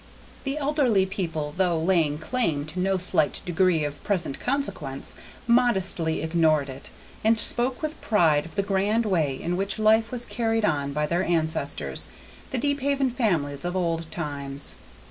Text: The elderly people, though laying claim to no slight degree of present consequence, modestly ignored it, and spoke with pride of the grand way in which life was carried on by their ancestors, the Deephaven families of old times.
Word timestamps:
The 0.45 0.57
elderly 0.57 1.05
people, 1.05 1.53
though 1.55 1.77
laying 1.79 2.17
claim 2.17 2.65
to 2.65 2.79
no 2.79 2.97
slight 2.97 3.39
degree 3.45 3.83
of 3.83 4.03
present 4.03 4.39
consequence, 4.39 5.15
modestly 5.45 6.23
ignored 6.23 6.69
it, 6.69 6.89
and 7.23 7.39
spoke 7.39 7.83
with 7.83 8.01
pride 8.01 8.43
of 8.47 8.55
the 8.55 8.63
grand 8.63 9.05
way 9.05 9.39
in 9.39 9.57
which 9.57 9.77
life 9.77 10.09
was 10.11 10.25
carried 10.25 10.65
on 10.65 10.91
by 10.91 11.05
their 11.05 11.23
ancestors, 11.23 12.07
the 12.49 12.57
Deephaven 12.57 13.11
families 13.11 13.63
of 13.63 13.75
old 13.75 14.09
times. 14.11 14.73